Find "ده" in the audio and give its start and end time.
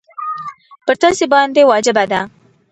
2.11-2.21